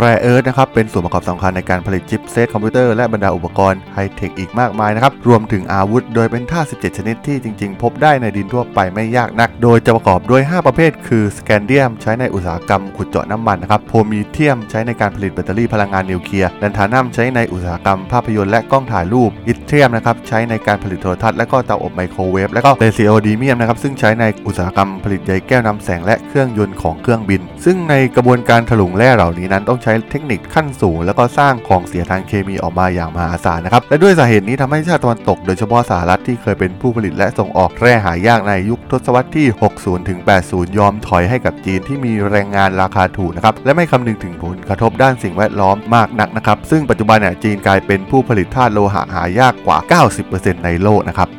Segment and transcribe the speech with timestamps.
[0.00, 39.46] Rare Earth นะครับเป็นส่วนประกอบสำคัญในการผลิต chipset คอมพิวเตอร์และบรรดาอุปกรณ์ไฮเทคอีกมากมายนะครับรวมถึงอาวุธโดยเป็นธาตุ17 ชนิดที่จริง ๆ พบได้ในดินทั่วไปไม่ยากนัก โดยจะประกอบด้วย 5 ประเภท คือสแกนเดียมใช้ในอุตสาหกรรมขุดเจาะน้ำมันนะครับโพรมีเทียมใช้ในการผลิตแบตเตอรี่พลังงานนิวเคลียร์แลนทานัมใช้ในอุตสาหกรรมภาพยนตร์และกล้องถ่ายรูปอิตเทรียมนะครับใช้ในการผลิตโทรทัศน์และก็เตาอบไมโครเวฟและก็เพรซีโอดิเมียมนะครับซึ่งใช้ในอุตสาหกรรมผลิตใยแก้วนำแสงและเครื่องยนต์ของเครื่องบิน ซึ่งในกระบวนการถลุงแร่เหล่านี้นั้นต้องใช้ช้เทคนิคขั้นสูง แล้วก็สร้างของเสียทางเคมีออกมาอย่างมหาศาลนะครับและด้วยสาเหตุนี้ทำให้ชาติตะวันตก โดยเฉพาะสหรัฐที่เคยเป็นผู้ผลิตและส่งออกแร่หายากในยุคทศวรรษที่
[39.78, 49.78] 60ถึง80 ยอมถอยให้กับจีนที่มีแรงงานราคาถูกนะครับและไม่คำนึงถึงผลกระทบด้านสิ่งแวดล้อมมากนักนะครับซึ่งปัจจุบันเนี่ยจีนกลายเป็นผู้ผลิตธาตุโลหะหายากกว่า
[50.26, 51.30] 90%ในโลกนะครับ